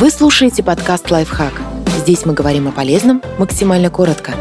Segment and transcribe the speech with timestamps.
[0.00, 1.52] Вы слушаете подкаст «Лайфхак».
[1.98, 4.32] Здесь мы говорим о полезном максимально коротко.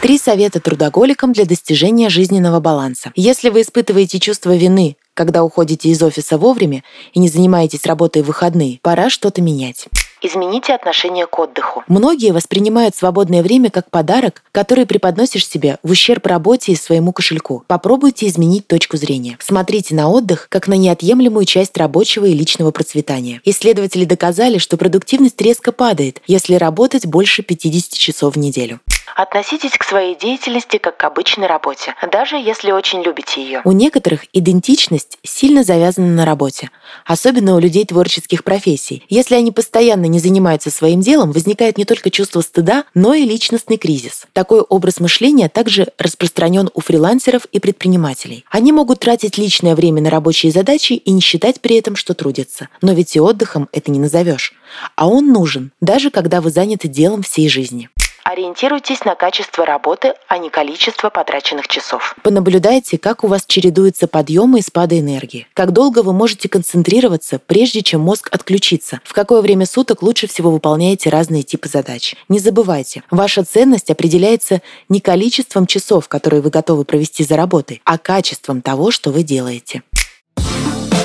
[0.00, 3.10] Три совета трудоголикам для достижения жизненного баланса.
[3.16, 8.26] Если вы испытываете чувство вины, когда уходите из офиса вовремя и не занимаетесь работой в
[8.26, 9.88] выходные, пора что-то менять.
[10.22, 11.82] Измените отношение к отдыху.
[11.88, 17.64] Многие воспринимают свободное время как подарок, который преподносишь себе в ущерб работе и своему кошельку.
[17.66, 19.36] Попробуйте изменить точку зрения.
[19.40, 23.40] Смотрите на отдых как на неотъемлемую часть рабочего и личного процветания.
[23.44, 28.80] Исследователи доказали, что продуктивность резко падает, если работать больше 50 часов в неделю.
[29.16, 33.62] Относитесь к своей деятельности как к обычной работе, даже если очень любите ее.
[33.64, 36.70] У некоторых идентичность сильно завязана на работе,
[37.04, 39.04] особенно у людей творческих профессий.
[39.08, 43.76] Если они постоянно не занимаются своим делом, возникает не только чувство стыда, но и личностный
[43.76, 44.26] кризис.
[44.32, 48.44] Такой образ мышления также распространен у фрилансеров и предпринимателей.
[48.50, 52.68] Они могут тратить личное время на рабочие задачи и не считать при этом, что трудятся.
[52.80, 54.54] Но ведь и отдыхом это не назовешь.
[54.96, 57.88] А он нужен, даже когда вы заняты делом всей жизни.
[58.24, 62.14] Ориентируйтесь на качество работы, а не количество потраченных часов.
[62.22, 65.48] Понаблюдайте, как у вас чередуются подъемы и спады энергии.
[65.54, 69.00] Как долго вы можете концентрироваться, прежде чем мозг отключится.
[69.04, 72.14] В какое время суток лучше всего выполняете разные типы задач.
[72.28, 77.98] Не забывайте, ваша ценность определяется не количеством часов, которые вы готовы провести за работой, а
[77.98, 79.82] качеством того, что вы делаете.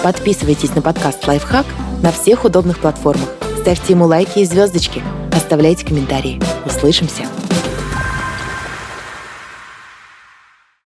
[0.04, 1.66] Подписывайтесь на подкаст «Лайфхак»
[2.04, 3.30] на всех удобных платформах.
[3.60, 5.02] Ставьте ему лайки и звездочки–
[5.38, 6.42] Оставляйте комментарии.
[6.66, 7.47] Услышимся!